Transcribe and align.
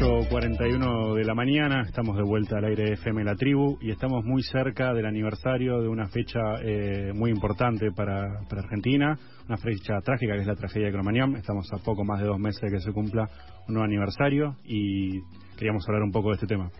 8.41 0.00 1.14
de 1.14 1.24
la 1.24 1.34
mañana, 1.34 1.82
estamos 1.82 2.16
de 2.16 2.22
vuelta 2.22 2.58
al 2.58 2.66
aire 2.66 2.84
de 2.84 2.92
FM 2.92 3.24
La 3.24 3.34
Tribu 3.34 3.78
y 3.80 3.90
estamos 3.90 4.24
muy 4.24 4.44
cerca 4.44 4.94
del 4.94 5.06
aniversario 5.06 5.80
de 5.80 5.88
una 5.88 6.06
fecha 6.06 6.38
eh, 6.62 7.12
muy 7.12 7.32
importante 7.32 7.90
para, 7.90 8.44
para, 8.48 8.62
Argentina, 8.62 9.18
una 9.48 9.56
fecha 9.56 10.00
trágica 10.04 10.34
que 10.34 10.42
es 10.42 10.46
la 10.46 10.54
tragedia 10.54 10.86
de 10.86 10.92
Cromañón. 10.92 11.34
Estamos 11.34 11.66
a 11.72 11.78
poco 11.78 12.04
más 12.04 12.20
de 12.20 12.28
dos 12.28 12.38
meses 12.38 12.60
de 12.62 12.70
que 12.70 12.80
se 12.80 12.92
cumpla 12.92 13.28
un 13.66 13.74
nuevo 13.74 13.86
aniversario 13.86 14.54
y 14.62 15.20
queríamos 15.56 15.84
hablar 15.88 16.04
un 16.04 16.12
poco 16.12 16.28
de 16.28 16.34
este 16.34 16.46
tema. 16.46 16.70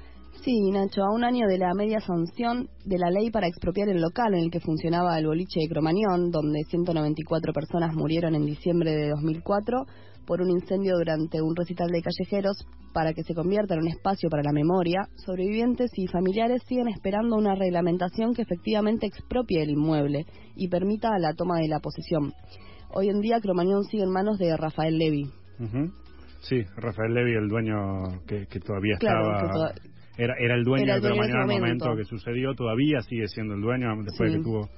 Sí, 0.44 0.70
Nacho, 0.70 1.02
a 1.02 1.12
un 1.12 1.24
año 1.24 1.48
de 1.48 1.58
la 1.58 1.74
media 1.74 1.98
sanción 1.98 2.68
de 2.84 2.98
la 2.98 3.10
ley 3.10 3.32
para 3.32 3.48
expropiar 3.48 3.88
el 3.88 4.00
local 4.00 4.34
en 4.34 4.44
el 4.44 4.50
que 4.52 4.60
funcionaba 4.60 5.18
el 5.18 5.26
boliche 5.26 5.58
de 5.58 5.68
Cromañón, 5.68 6.30
donde 6.30 6.62
194 6.68 7.52
personas 7.52 7.94
murieron 7.94 8.36
en 8.36 8.46
diciembre 8.46 8.92
de 8.92 9.08
2004, 9.08 9.86
por 10.28 10.42
un 10.42 10.50
incendio 10.50 10.98
durante 10.98 11.40
un 11.40 11.56
recital 11.56 11.88
de 11.88 12.02
callejeros 12.02 12.66
para 12.92 13.14
que 13.14 13.22
se 13.22 13.34
convierta 13.34 13.74
en 13.74 13.80
un 13.80 13.88
espacio 13.88 14.28
para 14.28 14.42
la 14.42 14.52
memoria, 14.52 15.08
sobrevivientes 15.16 15.90
y 15.96 16.06
familiares 16.06 16.62
siguen 16.68 16.88
esperando 16.88 17.34
una 17.34 17.54
reglamentación 17.54 18.34
que 18.34 18.42
efectivamente 18.42 19.06
expropie 19.06 19.62
el 19.62 19.70
inmueble 19.70 20.26
y 20.54 20.68
permita 20.68 21.18
la 21.18 21.32
toma 21.32 21.60
de 21.60 21.68
la 21.68 21.80
posesión. 21.80 22.34
Hoy 22.90 23.08
en 23.08 23.20
día 23.20 23.40
Cromañón 23.40 23.84
sigue 23.84 24.02
en 24.02 24.12
manos 24.12 24.38
de 24.38 24.54
Rafael 24.54 24.98
Levy. 24.98 25.30
Sí, 26.40 26.62
Rafael 26.76 27.14
Levy, 27.14 27.32
el 27.32 27.48
dueño 27.48 28.22
que, 28.26 28.46
todavía 28.60 28.94
estaba... 29.00 29.72
Era, 30.18 30.34
era 30.38 30.56
el 30.56 30.64
dueño, 30.64 30.94
de 30.94 31.00
Cromañón 31.00 31.50
en 31.50 31.50
el 31.52 31.60
momento. 31.60 31.96
que 31.96 32.04
sucedió, 32.04 32.52
todavía 32.54 33.00
sigue 33.00 33.28
siendo 33.28 33.54
el 33.54 33.62
dueño 33.62 33.88
después 34.04 34.30
de 34.30 34.38
que 34.38 34.44
tuvo 34.44 34.68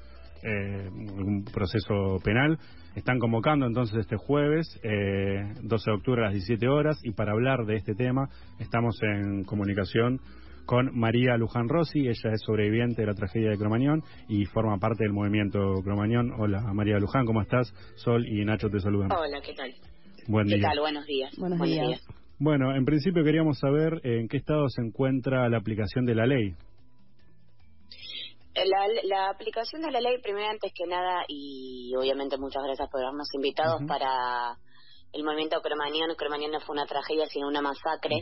eh, 0.43 0.89
un 0.93 1.45
proceso 1.53 2.19
penal. 2.23 2.57
Están 2.95 3.19
convocando 3.19 3.67
entonces 3.67 3.99
este 3.99 4.17
jueves, 4.17 4.81
eh, 4.83 5.55
12 5.63 5.91
de 5.91 5.97
octubre 5.97 6.23
a 6.23 6.25
las 6.27 6.35
17 6.35 6.69
horas, 6.69 6.99
y 7.05 7.13
para 7.13 7.33
hablar 7.33 7.65
de 7.65 7.77
este 7.77 7.95
tema 7.95 8.29
estamos 8.59 8.99
en 9.03 9.45
comunicación 9.45 10.21
con 10.67 10.97
María 10.97 11.37
Luján 11.37 11.69
Rossi, 11.69 12.07
ella 12.07 12.33
es 12.33 12.41
sobreviviente 12.47 13.03
de 13.03 13.07
la 13.07 13.15
tragedia 13.15 13.51
de 13.51 13.59
Cromañón 13.59 14.03
y 14.29 14.45
forma 14.45 14.79
parte 14.79 15.05
del 15.05 15.13
movimiento 15.13 15.83
Cromañón. 15.83 16.33
Hola 16.39 16.61
María 16.73 16.99
Luján, 16.99 17.27
¿cómo 17.27 17.43
estás? 17.43 17.73
Sol 17.97 18.25
y 18.27 18.45
Nacho 18.45 18.69
te 18.69 18.79
saludan. 18.81 19.11
Hola, 19.11 19.41
¿qué 19.45 19.53
tal? 19.55 19.73
Buen 20.29 20.47
¿Qué 20.47 20.57
día. 20.57 20.69
tal? 20.69 20.79
Buenos 20.81 21.07
días. 21.07 21.33
Buenos, 21.39 21.61
días. 21.61 22.07
Bueno, 22.39 22.75
en 22.75 22.85
principio 22.85 23.25
queríamos 23.25 23.59
saber 23.59 24.01
en 24.05 24.29
qué 24.29 24.37
estado 24.37 24.69
se 24.69 24.83
encuentra 24.83 25.49
la 25.49 25.59
aplicación 25.59 26.05
de 26.05 26.15
la 26.15 26.27
ley. 26.27 26.55
La, 28.55 28.87
la, 29.05 29.31
aplicación 29.31 29.83
de 29.83 29.91
la 29.93 30.01
ley, 30.01 30.21
primero 30.21 30.51
antes 30.51 30.73
que 30.75 30.87
nada, 30.87 31.25
y 31.29 31.95
obviamente 31.97 32.37
muchas 32.37 32.63
gracias 32.65 32.89
por 32.91 33.01
habernos 33.01 33.33
invitado 33.35 33.79
para 33.87 34.59
el 35.13 35.25
movimiento 35.25 35.61
Cromañón. 35.61 36.15
Cromañón 36.17 36.51
no 36.51 36.61
fue 36.61 36.75
una 36.75 36.87
tragedia, 36.87 37.27
sino 37.27 37.47
una 37.49 37.63
masacre. 37.63 38.17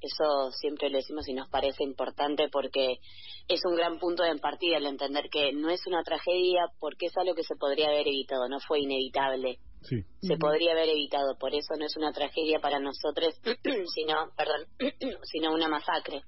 Eso 0.00 0.50
siempre 0.50 0.90
lo 0.90 0.96
decimos 0.96 1.28
y 1.28 1.32
nos 1.32 1.48
parece 1.48 1.84
importante 1.84 2.48
porque 2.50 2.98
es 3.46 3.60
un 3.64 3.76
gran 3.76 4.00
punto 4.00 4.24
de 4.24 4.36
partida 4.38 4.78
el 4.78 4.86
entender 4.86 5.28
que 5.30 5.52
no 5.52 5.70
es 5.70 5.86
una 5.86 6.02
tragedia 6.02 6.66
porque 6.80 7.06
es 7.06 7.16
algo 7.16 7.36
que 7.36 7.44
se 7.44 7.54
podría 7.54 7.86
haber 7.86 8.08
evitado, 8.08 8.48
no 8.48 8.58
fue 8.58 8.80
inevitable. 8.80 9.58
Se 9.82 10.36
podría 10.36 10.72
haber 10.72 10.88
evitado, 10.88 11.36
por 11.38 11.54
eso 11.54 11.74
no 11.78 11.86
es 11.86 11.96
una 11.96 12.12
tragedia 12.12 12.60
para 12.60 12.78
nosotros, 12.78 13.34
sino, 13.94 14.30
perdón, 14.36 14.66
sino 15.24 15.52
una 15.52 15.68
masacre, 15.68 16.22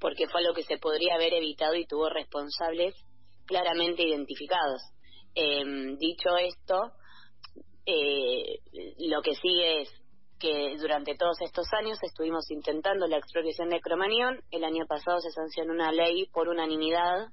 porque 0.00 0.26
fue 0.28 0.40
algo 0.40 0.54
que 0.54 0.64
se 0.64 0.78
podría 0.78 1.14
haber 1.14 1.34
evitado 1.34 1.74
y 1.74 1.86
tuvo 1.86 2.08
responsables 2.08 2.94
claramente 3.46 4.02
identificados. 4.02 4.82
Em, 5.34 5.96
dicho 5.98 6.36
esto, 6.36 6.92
eh, 7.84 8.58
lo 8.98 9.22
que 9.22 9.34
sigue 9.34 9.82
es 9.82 9.90
que 10.38 10.76
durante 10.78 11.16
todos 11.16 11.40
estos 11.40 11.66
años 11.72 11.98
estuvimos 12.02 12.50
intentando 12.50 13.06
la 13.06 13.18
expropiación 13.18 13.70
de 13.70 13.80
Cromañón. 13.80 14.40
El 14.50 14.64
año 14.64 14.86
pasado 14.86 15.20
se 15.20 15.30
sancionó 15.30 15.72
una 15.72 15.92
ley 15.92 16.26
por 16.32 16.48
unanimidad 16.48 17.28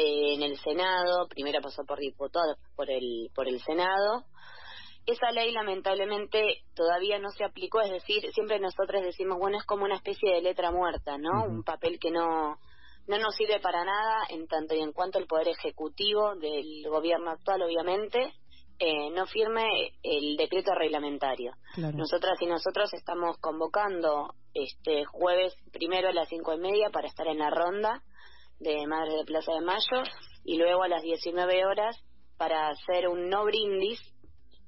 eh, 0.00 0.34
en 0.34 0.42
el 0.42 0.56
Senado, 0.58 1.26
primero 1.28 1.60
pasó 1.60 1.82
por 1.84 1.98
diputados, 1.98 2.56
por 2.76 2.88
el, 2.88 3.30
por 3.34 3.48
el 3.48 3.60
Senado. 3.60 4.26
Esa 5.04 5.32
ley 5.32 5.50
lamentablemente 5.50 6.62
todavía 6.76 7.18
no 7.18 7.30
se 7.30 7.42
aplicó, 7.42 7.80
es 7.80 7.90
decir, 7.90 8.30
siempre 8.32 8.60
nosotros 8.60 9.02
decimos, 9.02 9.38
bueno, 9.40 9.58
es 9.58 9.64
como 9.64 9.86
una 9.86 9.96
especie 9.96 10.34
de 10.34 10.42
letra 10.42 10.70
muerta, 10.70 11.18
¿no? 11.18 11.42
Un 11.48 11.64
papel 11.64 11.98
que 11.98 12.12
no, 12.12 12.58
no 13.08 13.18
nos 13.18 13.34
sirve 13.34 13.58
para 13.58 13.84
nada 13.84 14.18
en 14.28 14.46
tanto 14.46 14.76
y 14.76 14.82
en 14.82 14.92
cuanto 14.92 15.18
el 15.18 15.26
Poder 15.26 15.48
Ejecutivo 15.48 16.36
del 16.36 16.88
gobierno 16.88 17.32
actual, 17.32 17.62
obviamente, 17.62 18.34
eh, 18.78 19.10
no 19.10 19.26
firme 19.26 19.66
el 20.04 20.36
decreto 20.36 20.74
reglamentario. 20.76 21.54
Nosotras 21.76 22.40
y 22.40 22.46
nosotros 22.46 22.94
estamos 22.94 23.36
convocando 23.38 24.34
este 24.54 25.04
jueves 25.06 25.56
primero 25.72 26.10
a 26.10 26.12
las 26.12 26.28
cinco 26.28 26.54
y 26.54 26.58
media 26.58 26.90
para 26.90 27.08
estar 27.08 27.26
en 27.26 27.38
la 27.38 27.50
ronda 27.50 28.00
de 28.60 28.86
Madres 28.86 29.14
de 29.14 29.24
Plaza 29.24 29.52
de 29.52 29.60
Mayo 29.60 30.02
y 30.44 30.56
luego 30.56 30.82
a 30.82 30.88
las 30.88 31.02
19 31.02 31.66
horas 31.66 31.96
para 32.36 32.68
hacer 32.68 33.08
un 33.08 33.28
no 33.28 33.44
brindis 33.44 34.00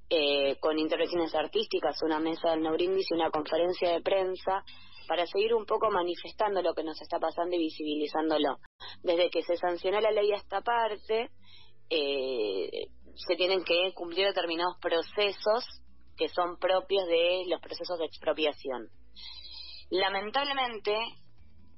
eh, 0.08 0.56
con 0.60 0.78
intervenciones 0.78 1.34
artísticas, 1.34 2.02
una 2.02 2.18
mesa 2.18 2.50
del 2.50 2.62
no 2.62 2.72
brindis 2.72 3.06
y 3.10 3.14
una 3.14 3.30
conferencia 3.30 3.92
de 3.92 4.02
prensa 4.02 4.64
para 5.06 5.26
seguir 5.26 5.54
un 5.54 5.66
poco 5.66 5.90
manifestando 5.90 6.62
lo 6.62 6.74
que 6.74 6.84
nos 6.84 7.00
está 7.00 7.18
pasando 7.18 7.56
y 7.56 7.60
visibilizándolo. 7.60 8.58
Desde 9.02 9.30
que 9.30 9.42
se 9.42 9.56
sancionó 9.56 10.00
la 10.00 10.10
ley 10.10 10.32
a 10.32 10.36
esta 10.36 10.60
parte, 10.60 11.30
eh, 11.90 12.70
se 13.14 13.36
tienen 13.36 13.64
que 13.64 13.92
cumplir 13.94 14.26
determinados 14.26 14.76
procesos 14.80 15.64
que 16.16 16.28
son 16.28 16.58
propios 16.58 17.06
de 17.06 17.44
los 17.48 17.60
procesos 17.60 17.98
de 17.98 18.04
expropiación. 18.04 18.88
Lamentablemente, 19.90 20.96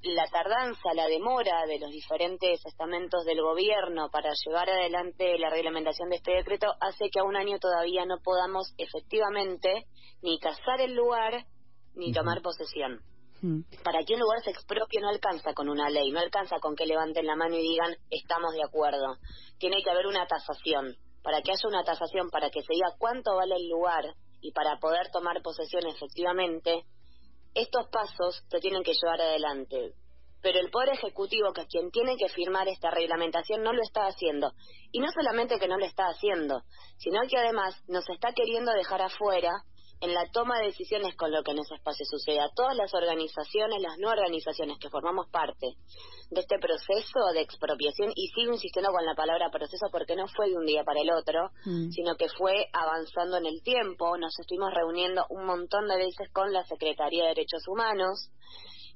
la 0.03 0.27
tardanza, 0.29 0.95
la 0.95 1.07
demora 1.07 1.65
de 1.67 1.79
los 1.79 1.91
diferentes 1.91 2.61
estamentos 2.65 3.25
del 3.25 3.41
gobierno 3.41 4.11
para 4.11 4.33
llevar 4.45 4.69
adelante 4.69 5.39
la 5.39 5.49
reglamentación 5.49 6.09
de 6.09 6.17
este 6.17 6.33
decreto 6.33 6.67
hace 6.81 7.09
que 7.11 7.21
a 7.21 7.25
un 7.25 7.37
año 7.37 7.59
todavía 7.59 8.05
no 8.05 8.19
podamos 8.23 8.75
efectivamente 8.79 9.87
ni 10.23 10.39
cazar 10.39 10.81
el 10.81 10.95
lugar 10.95 11.47
ni 11.95 12.13
tomar 12.13 12.43
posesión. 12.43 13.01
Hmm. 13.43 13.63
Para 13.85 14.05
que 14.05 14.15
un 14.15 14.21
lugar 14.21 14.43
se 14.43 14.51
expropie 14.51 15.01
no 15.01 15.09
alcanza 15.09 15.55
con 15.55 15.69
una 15.69 15.89
ley, 15.89 16.11
no 16.11 16.21
alcanza 16.21 16.59
con 16.59 16.75
que 16.75 16.87
levanten 16.87 17.27
la 17.27 17.37
mano 17.37 17.57
y 17.57 17.63
digan 17.63 17.95
estamos 18.11 18.55
de 18.55 18.65
acuerdo. 18.65 19.19
Tiene 19.59 19.83
que 19.83 19.91
haber 19.91 20.07
una 20.07 20.27
tasación. 20.27 20.97
Para 21.23 21.41
que 21.43 21.53
haya 21.53 21.69
una 21.69 21.85
tasación, 21.85 22.31
para 22.31 22.51
que 22.51 22.63
se 22.63 22.75
diga 22.75 22.95
cuánto 22.99 23.37
vale 23.37 23.55
el 23.55 23.69
lugar 23.69 24.05
y 24.41 24.51
para 24.51 24.79
poder 24.81 25.11
tomar 25.13 25.41
posesión 25.43 25.87
efectivamente, 25.87 26.85
estos 27.55 27.89
pasos 27.89 28.43
se 28.49 28.61
tienen 28.61 28.83
que 28.83 28.95
llevar 28.95 29.21
adelante. 29.21 29.95
Pero 30.43 30.59
el 30.59 30.71
Poder 30.71 30.91
Ejecutivo, 30.91 31.53
que 31.53 31.63
es 31.63 31.67
quien 31.69 31.91
tiene 31.91 32.17
que 32.17 32.29
firmar 32.29 32.67
esta 32.67 32.91
reglamentación, 32.91 33.63
no 33.63 33.73
lo 33.73 33.81
está 33.83 34.07
haciendo. 34.07 34.53
Y 34.91 34.99
no 34.99 35.07
solamente 35.13 35.59
que 35.59 35.69
no 35.69 35.79
lo 35.79 35.85
está 35.85 36.09
haciendo, 36.09 36.63
sino 36.99 37.21
que 37.29 37.39
además 37.39 37.81
nos 37.87 38.09
está 38.09 38.33
queriendo 38.33 38.73
dejar 38.73 39.03
afuera 39.03 39.53
en 40.03 40.13
la 40.15 40.27
toma 40.33 40.59
de 40.59 40.67
decisiones 40.67 41.15
con 41.15 41.31
lo 41.31 41.45
que 41.45 41.53
en 41.53 41.61
ese 41.61 41.77
espacio 41.77 42.05
sucede. 42.05 42.41
A 42.41 42.51
todas 42.55 42.77
las 42.77 42.93
organizaciones, 42.93 43.81
las 43.81 43.99
no 43.99 44.11
organizaciones 44.11 44.77
que 44.81 44.91
formamos 44.91 45.29
parte 45.31 45.77
de 46.29 46.41
este 46.41 46.59
proceso 46.59 47.21
de 47.33 47.41
expropiación, 47.41 48.11
y 48.17 48.27
sigo 48.35 48.53
insistiendo 48.53 48.91
con 48.91 49.07
la 49.07 49.15
palabra 49.15 49.51
proceso 49.51 49.87
porque 49.93 50.17
no 50.17 50.27
fue 50.27 50.51
de 50.51 50.57
un 50.57 50.67
día 50.67 50.83
para 50.83 51.01
el 51.01 51.11
otro, 51.13 51.51
mm. 51.65 51.91
sino 51.91 52.17
que 52.17 52.29
fue 52.29 52.67
avanzando 52.73 53.37
en 53.37 53.47
el 53.47 53.63
tiempo. 53.63 54.19
Nos 54.19 54.37
estuvimos 54.41 54.75
reuniendo 54.75 55.25
un 55.31 55.47
montón 55.47 55.87
de 55.87 55.97
veces 55.97 56.29
con 56.33 56.53
la 56.53 56.65
Secretaría 56.65 57.23
de 57.23 57.29
Derechos 57.29 57.63
Humanos 57.69 58.29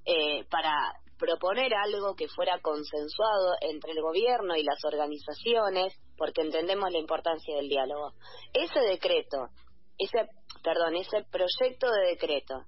eh, 0.04 0.44
para 0.50 0.92
proponer 1.18 1.72
algo 1.72 2.16
que 2.16 2.26
fuera 2.28 2.58
consensuado 2.60 3.54
entre 3.60 3.92
el 3.92 4.02
gobierno 4.02 4.56
y 4.56 4.64
las 4.64 4.84
organizaciones, 4.84 5.94
porque 6.18 6.42
entendemos 6.42 6.90
la 6.90 6.98
importancia 6.98 7.54
del 7.54 7.68
diálogo. 7.68 8.12
Ese 8.52 8.80
decreto, 8.80 9.48
ese 9.98 10.28
perdón, 10.62 10.96
ese 10.96 11.24
proyecto 11.30 11.90
de 11.90 12.10
decreto 12.10 12.64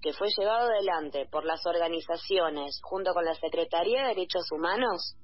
que 0.00 0.12
fue 0.12 0.28
llevado 0.36 0.70
adelante 0.70 1.26
por 1.30 1.44
las 1.44 1.66
organizaciones 1.66 2.80
junto 2.82 3.12
con 3.12 3.24
la 3.24 3.34
Secretaría 3.34 4.02
de 4.02 4.08
Derechos 4.08 4.50
Humanos, 4.50 5.16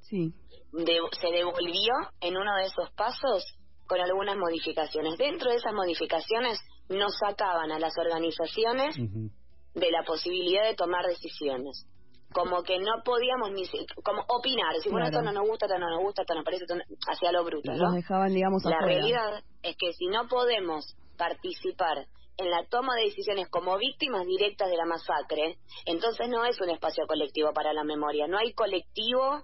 sí. 0.00 0.34
se 0.72 1.30
devolvió 1.30 1.94
en 2.20 2.36
uno 2.36 2.56
de 2.56 2.64
esos 2.64 2.90
pasos 2.96 3.44
con 3.86 4.00
algunas 4.00 4.36
modificaciones. 4.36 5.16
Dentro 5.18 5.50
de 5.50 5.56
esas 5.56 5.72
modificaciones 5.72 6.60
nos 6.88 7.16
sacaban 7.18 7.72
a 7.72 7.78
las 7.78 7.92
organizaciones 7.96 8.96
de 8.96 9.90
la 9.90 10.02
posibilidad 10.04 10.64
de 10.64 10.74
tomar 10.74 11.06
decisiones. 11.06 11.86
Como 12.32 12.62
que 12.62 12.78
no 12.78 13.02
podíamos 13.04 13.50
ni 13.50 13.64
como 14.04 14.22
opinar, 14.28 14.72
decir, 14.74 14.92
bueno, 14.92 15.06
esto 15.06 15.20
no 15.20 15.32
nos 15.32 15.48
gusta, 15.48 15.66
esto 15.66 15.78
no 15.78 15.90
nos 15.90 16.00
gusta, 16.00 16.22
esto 16.22 16.34
nos 16.34 16.44
parece, 16.44 16.64
hacia 17.08 17.32
lo 17.32 17.44
bruto, 17.44 17.72
¿no? 17.72 17.84
Nos 17.84 17.94
dejaban, 17.94 18.32
digamos, 18.32 18.64
La 18.64 18.80
realidad 18.80 19.42
es 19.62 19.76
que 19.76 19.92
si 19.94 20.06
no 20.06 20.28
podemos 20.28 20.96
participar 21.16 22.06
en 22.36 22.50
la 22.50 22.64
toma 22.70 22.94
de 22.94 23.04
decisiones 23.04 23.48
como 23.50 23.76
víctimas 23.76 24.26
directas 24.26 24.70
de 24.70 24.76
la 24.76 24.86
masacre, 24.86 25.58
entonces 25.84 26.28
no 26.28 26.44
es 26.44 26.58
un 26.60 26.70
espacio 26.70 27.06
colectivo 27.06 27.52
para 27.52 27.72
la 27.72 27.84
memoria. 27.84 28.26
No 28.28 28.38
hay 28.38 28.54
colectivo, 28.54 29.42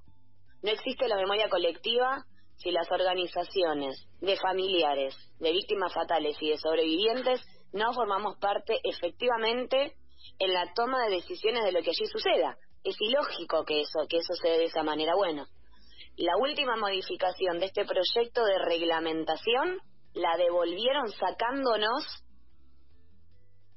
no 0.62 0.70
existe 0.70 1.08
la 1.08 1.16
memoria 1.16 1.48
colectiva 1.48 2.24
si 2.56 2.70
las 2.70 2.90
organizaciones 2.90 4.08
de 4.20 4.36
familiares, 4.36 5.14
de 5.40 5.52
víctimas 5.52 5.92
fatales 5.92 6.36
y 6.40 6.50
de 6.50 6.58
sobrevivientes 6.58 7.42
no 7.72 7.92
formamos 7.92 8.38
parte 8.38 8.80
efectivamente 8.82 9.94
en 10.38 10.52
la 10.52 10.72
toma 10.74 11.04
de 11.04 11.16
decisiones 11.16 11.64
de 11.64 11.72
lo 11.72 11.82
que 11.82 11.90
allí 11.90 12.06
suceda. 12.06 12.56
Es 12.86 12.96
ilógico 13.00 13.64
que 13.64 13.80
eso, 13.80 14.06
que 14.08 14.18
eso 14.18 14.32
se 14.34 14.48
dé 14.48 14.58
de 14.58 14.64
esa 14.66 14.84
manera. 14.84 15.16
Bueno, 15.16 15.46
la 16.16 16.36
última 16.36 16.76
modificación 16.76 17.58
de 17.58 17.66
este 17.66 17.84
proyecto 17.84 18.44
de 18.44 18.58
reglamentación 18.60 19.80
la 20.14 20.36
devolvieron 20.36 21.10
sacándonos 21.10 22.04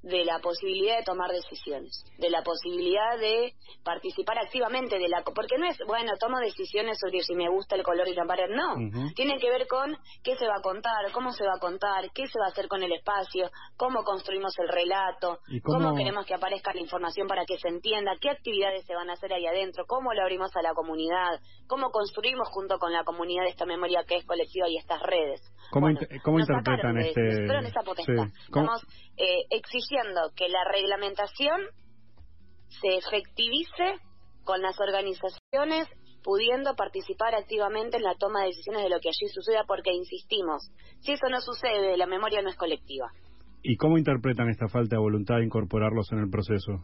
de 0.01 0.23
la 0.23 0.39
posibilidad 0.39 0.97
de 0.97 1.03
tomar 1.03 1.29
decisiones, 1.29 2.05
de 2.17 2.29
la 2.29 2.41
posibilidad 2.41 3.19
de 3.19 3.53
participar 3.83 4.37
activamente 4.39 4.97
de 4.97 5.09
la 5.09 5.23
porque 5.23 5.57
no 5.57 5.65
es 5.65 5.77
bueno 5.87 6.13
tomo 6.19 6.39
decisiones 6.39 6.97
sobre 6.99 7.21
si 7.21 7.35
me 7.35 7.49
gusta 7.49 7.75
el 7.75 7.83
color 7.83 8.07
y 8.07 8.15
la 8.15 8.25
pared 8.25 8.47
no. 8.49 8.75
Tiene 9.13 9.37
que 9.39 9.49
ver 9.49 9.67
con 9.67 9.97
qué 10.23 10.37
se 10.37 10.47
va 10.47 10.55
a 10.57 10.61
contar 10.61 11.11
cómo 11.11 11.31
se 11.31 11.45
va 11.45 11.55
a 11.55 11.59
contar 11.59 12.09
qué 12.13 12.27
se 12.27 12.39
va 12.39 12.45
a 12.45 12.49
hacer 12.49 12.67
con 12.67 12.81
el 12.81 12.91
espacio 12.93 13.49
cómo 13.75 14.03
construimos 14.03 14.53
el 14.59 14.69
relato 14.69 15.39
cómo... 15.63 15.95
queremos 15.95 16.25
que 16.25 16.33
aparezca 16.33 16.73
la 16.73 16.81
información 16.81 17.27
para 17.27 17.45
que 17.45 17.57
se 17.57 17.67
entienda 17.67 18.11
qué 18.21 18.29
actividades 18.29 18.85
se 18.85 18.95
van 18.95 19.09
a 19.09 19.13
hacer 19.13 19.33
ahí 19.33 19.45
adentro 19.45 19.85
cómo 19.85 20.13
lo 20.13 20.21
abrimos 20.21 20.55
a 20.55 20.61
la 20.61 20.73
comunidad 20.73 21.39
cómo 21.67 21.89
construimos 21.91 22.47
junto 22.49 22.77
con 22.77 22.93
la 22.93 23.03
comunidad 23.03 23.47
esta 23.47 23.65
memoria 23.65 24.03
que 24.07 24.15
es 24.15 24.25
colectiva 24.25 24.67
y 24.69 24.77
estas 24.77 25.01
redes. 25.01 25.41
Cómo, 25.71 25.87
¿cómo 26.23 26.39
interpretan 26.39 26.97
este 26.97 27.45
estamos 27.45 28.81
eh, 29.17 29.45
exigiendo 29.49 29.88
que 30.35 30.49
la 30.49 30.63
reglamentación 30.71 31.61
se 32.81 32.97
efectivice 32.97 33.95
con 34.43 34.61
las 34.61 34.79
organizaciones 34.79 35.87
pudiendo 36.23 36.75
participar 36.75 37.33
activamente 37.33 37.97
en 37.97 38.03
la 38.03 38.15
toma 38.15 38.41
de 38.41 38.47
decisiones 38.47 38.83
de 38.83 38.89
lo 38.89 38.99
que 38.99 39.09
allí 39.09 39.27
suceda, 39.33 39.63
porque 39.65 39.91
insistimos, 39.93 40.69
si 40.99 41.13
eso 41.13 41.27
no 41.29 41.39
sucede, 41.41 41.97
la 41.97 42.05
memoria 42.05 42.41
no 42.41 42.49
es 42.49 42.57
colectiva. 42.57 43.11
¿Y 43.63 43.77
cómo 43.77 43.97
interpretan 43.97 44.49
esta 44.49 44.67
falta 44.67 44.95
de 44.95 45.01
voluntad 45.01 45.37
de 45.37 45.45
incorporarlos 45.45 46.11
en 46.11 46.19
el 46.19 46.29
proceso? 46.29 46.83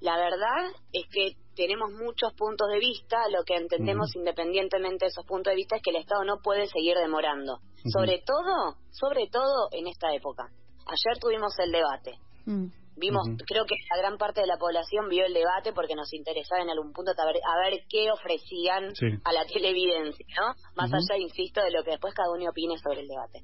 La 0.00 0.16
verdad 0.16 0.72
es 0.92 1.06
que 1.12 1.36
tenemos 1.54 1.92
muchos 1.92 2.32
puntos 2.34 2.68
de 2.68 2.78
vista, 2.78 3.18
lo 3.30 3.44
que 3.44 3.54
entendemos 3.54 4.14
independientemente 4.16 5.04
de 5.04 5.08
esos 5.10 5.26
puntos 5.26 5.52
de 5.52 5.56
vista 5.56 5.76
es 5.76 5.82
que 5.82 5.90
el 5.90 5.96
Estado 5.96 6.24
no 6.24 6.40
puede 6.42 6.66
seguir 6.66 6.96
demorando, 6.96 7.60
sobre 7.92 8.22
todo, 8.24 8.76
sobre 8.90 9.28
todo 9.30 9.68
en 9.72 9.86
esta 9.86 10.14
época. 10.14 10.50
Ayer 10.90 11.18
tuvimos 11.20 11.54
el 11.58 11.70
debate. 11.70 12.18
Mm. 12.46 12.66
Vimos, 12.96 13.26
creo 13.46 13.64
que 13.64 13.76
la 13.88 13.96
gran 13.96 14.18
parte 14.18 14.42
de 14.42 14.46
la 14.46 14.58
población 14.58 15.08
vio 15.08 15.24
el 15.24 15.32
debate 15.32 15.72
porque 15.72 15.94
nos 15.94 16.12
interesaba 16.12 16.62
en 16.62 16.68
algún 16.68 16.92
punto 16.92 17.12
a 17.16 17.24
ver, 17.24 17.80
qué 17.88 18.10
ofrecían 18.10 18.92
a 19.24 19.32
la 19.32 19.46
televidencia, 19.46 20.26
¿no? 20.36 20.52
Más 20.74 20.92
allá, 20.92 21.16
insisto, 21.16 21.62
de 21.62 21.70
lo 21.70 21.82
que 21.82 21.92
después 21.92 22.12
cada 22.12 22.30
uno 22.30 22.50
opine 22.50 22.76
sobre 22.76 23.00
el 23.00 23.08
debate. 23.08 23.40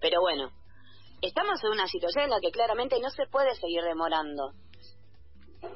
Pero 0.00 0.20
bueno, 0.20 0.50
estamos 1.22 1.58
en 1.64 1.70
una 1.70 1.88
situación 1.88 2.24
en 2.24 2.30
la 2.30 2.40
que 2.40 2.52
claramente 2.52 3.00
no 3.00 3.10
se 3.10 3.26
puede 3.26 3.52
seguir 3.56 3.82
demorando. 3.82 4.52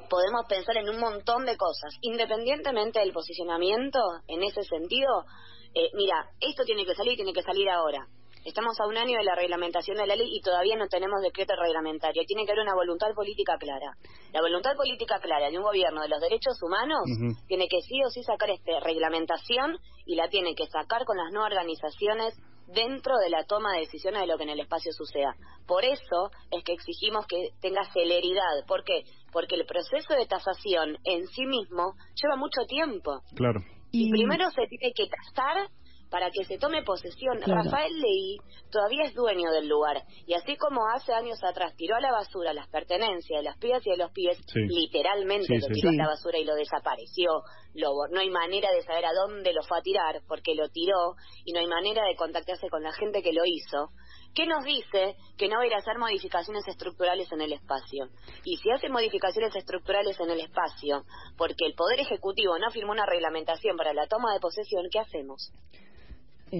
Podemos 0.09 0.45
pensar 0.47 0.77
en 0.77 0.89
un 0.89 0.99
montón 0.99 1.45
de 1.45 1.57
cosas, 1.57 1.93
independientemente 2.01 2.99
del 2.99 3.11
posicionamiento, 3.11 3.99
en 4.27 4.43
ese 4.43 4.63
sentido, 4.63 5.25
eh, 5.73 5.89
mira, 5.93 6.29
esto 6.39 6.63
tiene 6.63 6.85
que 6.85 6.95
salir, 6.95 7.17
tiene 7.17 7.33
que 7.33 7.43
salir 7.43 7.69
ahora. 7.69 8.07
Estamos 8.45 8.79
a 8.79 8.85
un 8.85 8.95
año 8.95 9.17
de 9.17 9.23
la 9.23 9.33
reglamentación 9.33 9.97
de 9.97 10.05
la 10.05 10.15
ley 10.15 10.29
y 10.31 10.39
todavía 10.39 10.75
no 10.75 10.87
tenemos 10.87 11.19
decreto 11.19 11.55
reglamentario. 11.55 12.21
Tiene 12.27 12.45
que 12.45 12.51
haber 12.51 12.61
una 12.61 12.75
voluntad 12.75 13.07
política 13.15 13.57
clara. 13.57 13.97
La 14.33 14.39
voluntad 14.39 14.75
política 14.75 15.19
clara 15.19 15.49
de 15.49 15.57
un 15.57 15.63
gobierno 15.63 16.01
de 16.03 16.09
los 16.09 16.21
derechos 16.21 16.61
humanos 16.61 17.05
tiene 17.47 17.67
que 17.67 17.81
sí 17.81 18.03
o 18.05 18.09
sí 18.11 18.21
sacar 18.21 18.51
esta 18.51 18.79
reglamentación 18.81 19.79
y 20.05 20.13
la 20.13 20.29
tiene 20.29 20.53
que 20.53 20.67
sacar 20.67 21.05
con 21.05 21.17
las 21.17 21.33
no 21.33 21.43
organizaciones 21.43 22.37
dentro 22.67 23.17
de 23.17 23.31
la 23.31 23.45
toma 23.45 23.73
de 23.73 23.79
decisiones 23.79 24.21
de 24.21 24.27
lo 24.27 24.37
que 24.37 24.43
en 24.43 24.49
el 24.49 24.59
espacio 24.59 24.93
suceda. 24.93 25.33
Por 25.65 25.83
eso 25.83 26.29
es 26.51 26.63
que 26.63 26.73
exigimos 26.73 27.25
que 27.25 27.49
tenga 27.61 27.83
celeridad. 27.93 28.61
¿Por 28.67 28.83
qué? 28.83 29.05
Porque 29.31 29.55
el 29.55 29.65
proceso 29.65 30.13
de 30.13 30.27
tasación 30.27 30.99
en 31.03 31.25
sí 31.29 31.47
mismo 31.47 31.95
lleva 32.13 32.35
mucho 32.35 32.61
tiempo. 32.67 33.21
Claro. 33.35 33.61
Y, 33.91 34.09
y 34.09 34.11
primero 34.11 34.51
se 34.51 34.67
tiene 34.67 34.93
que 34.93 35.07
tasar 35.07 35.67
para 36.15 36.31
que 36.31 36.45
se 36.45 36.57
tome 36.57 36.81
posesión. 36.81 37.41
Rafael 37.41 37.91
Leí 37.99 38.37
todavía 38.71 39.03
es 39.03 39.13
dueño 39.13 39.51
del 39.51 39.67
lugar 39.67 40.01
y 40.25 40.33
así 40.33 40.55
como 40.55 40.87
hace 40.87 41.11
años 41.11 41.43
atrás 41.43 41.75
tiró 41.75 41.97
a 41.97 41.99
la 41.99 42.09
basura 42.09 42.53
las 42.53 42.69
pertenencias 42.69 43.39
de 43.39 43.43
las 43.43 43.57
pibas 43.57 43.85
y 43.85 43.89
de 43.89 43.97
los 43.97 44.11
pibes, 44.11 44.39
literalmente 44.53 45.59
lo 45.59 45.67
tiró 45.67 45.89
a 45.89 45.93
la 45.93 46.07
basura 46.07 46.37
y 46.37 46.45
lo 46.45 46.55
desapareció. 46.55 47.41
Lo, 47.73 47.91
no 48.09 48.21
hay 48.21 48.29
manera 48.29 48.71
de 48.71 48.81
saber 48.83 49.03
a 49.03 49.11
dónde 49.11 49.51
lo 49.51 49.61
fue 49.63 49.77
a 49.77 49.81
tirar 49.81 50.21
porque 50.25 50.55
lo 50.55 50.69
tiró 50.69 51.15
y 51.43 51.51
no 51.51 51.59
hay 51.59 51.67
manera 51.67 52.05
de 52.05 52.15
contactarse 52.15 52.69
con 52.69 52.81
la 52.81 52.93
gente 52.93 53.21
que 53.21 53.33
lo 53.33 53.41
hizo. 53.43 53.89
¿Qué 54.33 54.47
nos 54.47 54.63
dice 54.63 55.17
que 55.37 55.49
no 55.49 55.57
va 55.57 55.63
a 55.63 55.67
ir 55.67 55.73
a 55.73 55.79
hacer 55.79 55.97
modificaciones 55.97 56.65
estructurales 56.65 57.29
en 57.33 57.41
el 57.41 57.51
espacio? 57.51 58.07
Y 58.45 58.55
si 58.55 58.71
hace 58.71 58.87
modificaciones 58.87 59.53
estructurales 59.53 60.17
en 60.21 60.29
el 60.29 60.39
espacio 60.39 61.03
porque 61.37 61.65
el 61.65 61.73
Poder 61.73 61.99
Ejecutivo 61.99 62.57
no 62.57 62.71
firmó 62.71 62.93
una 62.93 63.05
reglamentación 63.05 63.75
para 63.75 63.93
la 63.93 64.07
toma 64.07 64.33
de 64.33 64.39
posesión, 64.39 64.85
¿qué 64.89 64.99
hacemos? 64.99 65.51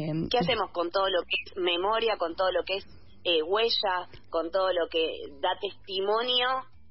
Em, 0.04 0.28
¿Qué 0.30 0.38
hacemos 0.38 0.72
con 0.72 0.92
todo 0.92 1.10
lo 1.10 1.22
que 1.24 1.38
es 1.46 1.58
memoria, 1.58 2.18
con 2.18 2.36
todo 2.36 2.52
lo 2.52 2.64
que 2.64 2.78
es 2.78 2.86
eh, 3.24 3.42
huella, 3.42 4.08
con 4.30 4.52
todo 4.52 4.72
lo 4.74 4.88
que 4.90 5.08
da 5.42 5.58
testimonio 5.60 6.48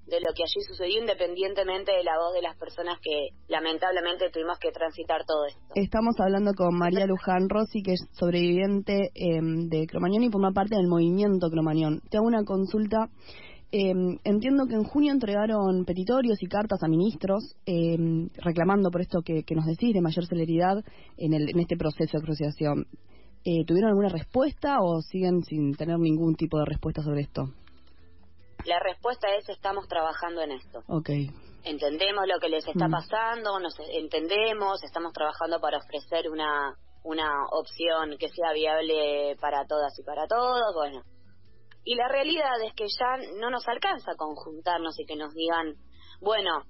de 0.06 0.21
lo 0.21 0.35
que 0.35 0.43
allí 0.43 0.61
sucedió 0.69 1.01
independientemente 1.01 1.93
de 1.93 2.05
la 2.05 2.19
voz 2.19 2.35
de 2.35 2.43
las 2.43 2.56
personas 2.56 2.99
que 3.01 3.29
lamentablemente 3.49 4.31
tuvimos 4.31 4.59
que 4.59 4.71
transitar 4.71 5.25
todo 5.25 5.47
esto. 5.47 5.61
Estamos 5.75 6.15
hablando 6.19 6.53
con 6.55 6.77
María 6.77 7.06
Luján 7.06 7.49
Rossi, 7.49 7.83
que 7.83 7.93
es 7.93 8.06
sobreviviente 8.12 9.11
em, 9.15 9.69
de 9.69 9.87
Cromañón 9.87 10.25
y 10.25 10.31
forma 10.31 10.53
parte 10.53 10.77
del 10.77 10.89
movimiento 10.89 11.49
Cromañón. 11.49 12.00
Te 12.11 12.19
hago 12.19 12.27
una 12.27 12.45
consulta 12.45 13.09
eh, 13.76 13.93
entiendo 14.23 14.67
que 14.69 14.75
en 14.75 14.85
junio 14.85 15.11
entregaron 15.11 15.85
petitorios 15.85 16.41
y 16.41 16.47
cartas 16.47 16.81
a 16.85 16.87
ministros 16.87 17.56
eh, 17.67 17.97
reclamando 18.37 18.88
por 18.88 19.00
esto 19.00 19.23
que, 19.23 19.43
nos 19.50 19.67
decís 19.67 19.93
de 19.93 20.00
mayor 20.00 20.26
celeridad 20.26 20.76
en, 21.17 21.35
el, 21.35 21.50
en 21.50 21.59
este 21.59 21.76
proceso 21.76 22.19
de 22.19 22.23
asociación. 22.23 22.87
Eh, 23.44 23.65
¿Tuvieron 23.67 23.91
alguna 23.91 24.11
respuesta 24.11 24.76
o 24.81 25.00
siguen 25.00 25.43
sin 25.43 25.75
tener 25.75 25.99
ningún 25.99 26.37
tipo 26.37 26.56
de 26.61 26.67
respuesta 26.67 27.03
sobre 27.03 27.23
esto? 27.23 27.50
La 28.65 28.79
respuesta 28.79 29.26
es 29.37 29.49
estamos 29.49 29.88
trabajando 29.88 30.43
en 30.43 30.53
esto. 30.53 30.79
Ok. 30.87 31.11
Entendemos 31.65 32.29
lo 32.32 32.38
que 32.38 32.50
les 32.50 32.65
está 32.69 32.87
mm. 32.87 32.93
pasando, 32.93 33.59
nos 33.59 33.75
entendemos, 33.93 34.85
estamos 34.85 35.12
trabajando 35.12 35.59
para 35.59 35.79
ofrecer 35.79 36.31
una 36.31 36.76
una 37.05 37.29
opción 37.50 38.17
que 38.19 38.29
sea 38.29 38.53
viable 38.55 39.37
para 39.41 39.67
todas 39.67 39.93
y 39.99 40.03
para 40.03 40.26
todos. 40.26 40.75
Bueno, 40.75 41.03
y 41.85 41.95
la 41.95 42.09
realidad 42.09 42.61
es 42.64 42.75
que 42.75 42.87
ya 42.88 43.17
no 43.38 43.50
nos 43.50 43.67
alcanza 43.69 44.14
conjuntarnos 44.17 44.99
y 44.99 45.07
que 45.07 45.17
nos 45.17 45.35
digan, 45.35 45.75
bueno, 46.21 46.64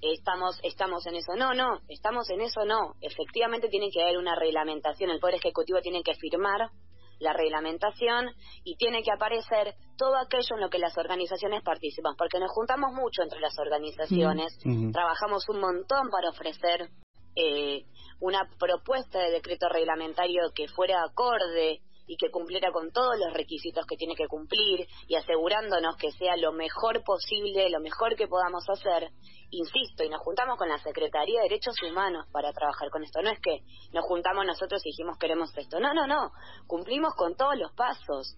estamos 0.00 0.58
estamos 0.62 1.06
en 1.06 1.16
eso. 1.16 1.34
No, 1.36 1.54
no, 1.54 1.80
estamos 1.88 2.28
en 2.30 2.40
eso 2.40 2.64
no. 2.64 2.94
Efectivamente 3.00 3.68
tiene 3.68 3.90
que 3.90 4.02
haber 4.02 4.18
una 4.18 4.34
reglamentación. 4.34 5.10
El 5.10 5.20
Poder 5.20 5.36
Ejecutivo 5.36 5.80
tiene 5.80 6.02
que 6.02 6.14
firmar 6.14 6.70
la 7.18 7.32
reglamentación 7.32 8.26
y 8.64 8.76
tiene 8.76 9.02
que 9.02 9.10
aparecer 9.10 9.74
todo 9.96 10.16
aquello 10.16 10.56
en 10.56 10.60
lo 10.60 10.68
que 10.68 10.78
las 10.78 10.96
organizaciones 10.98 11.62
participan, 11.62 12.14
porque 12.16 12.38
nos 12.38 12.50
juntamos 12.50 12.92
mucho 12.92 13.22
entre 13.22 13.40
las 13.40 13.58
organizaciones, 13.58 14.58
trabajamos 14.92 15.48
un 15.48 15.60
montón 15.60 16.10
para 16.10 16.28
ofrecer 16.28 16.90
eh, 17.34 17.84
una 18.20 18.48
propuesta 18.58 19.18
de 19.18 19.30
decreto 19.30 19.68
reglamentario 19.68 20.52
que 20.54 20.68
fuera 20.68 21.02
acorde 21.04 21.80
y 22.06 22.16
que 22.16 22.30
cumpliera 22.30 22.70
con 22.72 22.90
todos 22.92 23.18
los 23.18 23.32
requisitos 23.32 23.84
que 23.86 23.96
tiene 23.96 24.14
que 24.14 24.28
cumplir 24.28 24.86
y 25.08 25.14
asegurándonos 25.16 25.96
que 25.96 26.10
sea 26.12 26.36
lo 26.36 26.52
mejor 26.52 27.02
posible, 27.04 27.70
lo 27.70 27.80
mejor 27.80 28.16
que 28.16 28.28
podamos 28.28 28.64
hacer, 28.68 29.10
insisto, 29.50 30.04
y 30.04 30.08
nos 30.08 30.20
juntamos 30.22 30.56
con 30.56 30.68
la 30.68 30.78
Secretaría 30.78 31.40
de 31.40 31.48
Derechos 31.48 31.76
Humanos 31.82 32.26
para 32.32 32.52
trabajar 32.52 32.90
con 32.90 33.02
esto. 33.02 33.20
No 33.22 33.30
es 33.30 33.40
que 33.40 33.60
nos 33.92 34.04
juntamos 34.04 34.46
nosotros 34.46 34.80
y 34.84 34.90
dijimos 34.90 35.18
queremos 35.18 35.50
esto. 35.56 35.80
No, 35.80 35.94
no, 35.94 36.06
no. 36.06 36.32
Cumplimos 36.66 37.14
con 37.14 37.34
todos 37.34 37.56
los 37.56 37.72
pasos. 37.72 38.36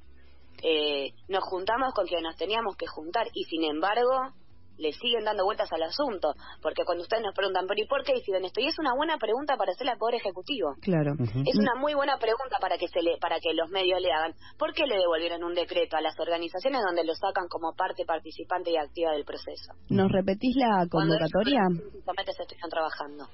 Eh, 0.63 1.13
nos 1.29 1.45
juntamos 1.45 1.95
con 1.95 2.07
quien 2.07 2.23
nos 2.23 2.37
teníamos 2.37 2.77
que 2.77 2.87
juntar 2.87 3.29
y 3.33 3.45
sin 3.45 3.63
embargo 3.65 4.33
le 4.79 4.93
siguen 4.93 5.25
dando 5.25 5.45
vueltas 5.45 5.71
al 5.73 5.83
asunto, 5.83 6.35
porque 6.63 6.85
cuando 6.85 7.03
ustedes 7.03 7.23
nos 7.23 7.35
preguntan, 7.35 7.67
pero 7.67 7.83
¿y 7.83 7.87
por 7.87 8.03
qué 8.05 8.15
deciden 8.15 8.45
esto? 8.45 8.61
Y 8.61 8.67
es 8.67 8.79
una 8.79 8.95
buena 8.95 9.19
pregunta 9.19 9.57
para 9.57 9.73
hacerle 9.73 9.93
al 9.93 9.99
Poder 9.99 10.17
Ejecutivo. 10.17 10.75
Claro. 10.81 11.15
Es 11.19 11.57
una 11.59 11.75
muy 11.75 11.95
buena 11.95 12.17
pregunta 12.19 12.57
para 12.61 12.79
que 12.79 12.89
se 12.89 13.03
le, 13.03 13.19
para 13.19 13.39
que 13.41 13.53
los 13.55 13.71
medios 13.71 14.01
le 14.01 14.13
hagan. 14.13 14.33
¿Por 14.59 14.73
qué 14.73 14.87
le 14.87 14.97
devolvieron 14.97 15.45
un 15.45 15.55
decreto 15.55 15.97
a 15.97 16.01
las 16.01 16.19
organizaciones 16.19 16.81
donde 16.87 17.05
lo 17.05 17.15
sacan 17.15 17.49
como 17.49 17.75
parte 17.75 18.05
participante 18.05 18.71
y 18.71 18.77
activa 18.77 19.13
del 19.13 19.25
proceso? 19.25 19.75
¿Nos 19.91 20.11
repetís 20.11 20.57
la 20.57 20.87
convocatoria? 20.89 21.63
Cuando 22.05 22.33
se 22.33 22.43
estuvieron 22.43 22.71
trabajando. 22.71 23.27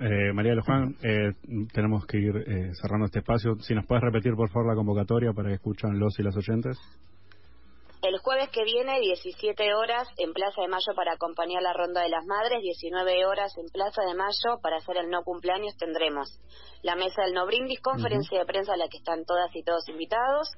Eh, 0.00 0.32
María 0.32 0.54
Luján, 0.54 0.94
eh, 1.02 1.32
tenemos 1.72 2.06
que 2.06 2.18
ir 2.18 2.36
eh, 2.36 2.70
cerrando 2.80 3.06
este 3.06 3.18
espacio. 3.18 3.56
Si 3.60 3.74
nos 3.74 3.84
puedes 3.84 4.04
repetir, 4.04 4.34
por 4.34 4.48
favor, 4.48 4.68
la 4.68 4.76
convocatoria 4.76 5.32
para 5.32 5.48
que 5.48 5.56
escuchen 5.56 5.98
los 5.98 6.16
y 6.20 6.22
las 6.22 6.36
oyentes. 6.36 6.78
El 8.00 8.16
jueves 8.18 8.48
que 8.50 8.62
viene, 8.62 9.00
17 9.00 9.74
horas 9.74 10.06
en 10.18 10.32
Plaza 10.32 10.62
de 10.62 10.68
Mayo 10.68 10.94
para 10.94 11.14
acompañar 11.14 11.60
la 11.62 11.72
Ronda 11.72 12.00
de 12.00 12.08
las 12.08 12.24
Madres, 12.26 12.62
19 12.62 13.26
horas 13.26 13.52
en 13.58 13.66
Plaza 13.70 14.02
de 14.02 14.14
Mayo 14.14 14.60
para 14.62 14.76
hacer 14.76 14.98
el 14.98 15.10
no 15.10 15.24
cumpleaños. 15.24 15.76
Tendremos 15.76 16.38
la 16.82 16.94
mesa 16.94 17.22
del 17.22 17.34
no 17.34 17.44
brindis, 17.44 17.80
conferencia 17.80 18.38
de 18.38 18.46
prensa 18.46 18.74
a 18.74 18.76
la 18.76 18.86
que 18.86 18.98
están 18.98 19.24
todas 19.24 19.50
y 19.52 19.64
todos 19.64 19.88
invitados 19.88 20.48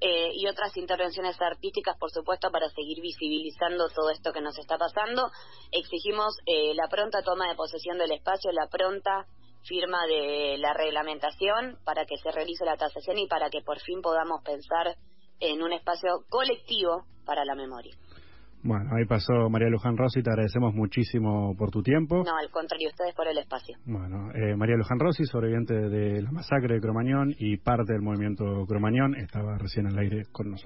eh, 0.00 0.30
y 0.32 0.48
otras 0.48 0.74
intervenciones 0.78 1.36
artísticas, 1.38 1.98
por 1.98 2.10
supuesto, 2.10 2.50
para 2.50 2.70
seguir 2.70 3.02
visibilizando 3.02 3.90
todo 3.90 4.08
esto 4.08 4.32
que 4.32 4.40
nos 4.40 4.56
está 4.58 4.78
pasando. 4.78 5.30
Exigimos 5.72 6.38
eh, 6.46 6.72
la 6.74 6.88
pronta 6.88 7.20
toma 7.20 7.46
de 7.46 7.56
posesión 7.56 7.98
del 7.98 8.12
espacio, 8.12 8.50
la 8.52 8.68
pronta 8.68 9.26
firma 9.64 10.06
de 10.06 10.56
la 10.58 10.72
reglamentación 10.72 11.78
para 11.84 12.06
que 12.06 12.16
se 12.16 12.30
realice 12.30 12.64
la 12.64 12.78
tasación 12.78 13.18
y 13.18 13.26
para 13.26 13.50
que 13.50 13.60
por 13.60 13.80
fin 13.80 14.00
podamos 14.00 14.40
pensar 14.42 14.96
en 15.40 15.62
un 15.62 15.72
espacio 15.72 16.24
colectivo 16.28 17.04
para 17.24 17.44
la 17.44 17.54
memoria. 17.54 17.94
Bueno, 18.62 18.90
ahí 18.96 19.04
pasó 19.04 19.48
María 19.48 19.68
Luján 19.68 19.96
Rossi, 19.96 20.22
te 20.22 20.30
agradecemos 20.30 20.74
muchísimo 20.74 21.54
por 21.56 21.70
tu 21.70 21.82
tiempo. 21.82 22.24
No, 22.24 22.36
al 22.36 22.50
contrario, 22.50 22.88
ustedes 22.88 23.14
por 23.14 23.28
el 23.28 23.38
espacio. 23.38 23.76
Bueno, 23.84 24.32
eh, 24.34 24.56
María 24.56 24.76
Luján 24.76 24.98
Rossi, 24.98 25.24
sobreviviente 25.24 25.72
de 25.74 26.20
la 26.20 26.32
masacre 26.32 26.74
de 26.74 26.80
Cromañón 26.80 27.32
y 27.38 27.58
parte 27.58 27.92
del 27.92 28.02
movimiento 28.02 28.44
Cromañón, 28.66 29.14
estaba 29.14 29.56
recién 29.56 29.86
al 29.86 29.96
aire 29.98 30.24
con 30.32 30.50
nosotros. 30.50 30.64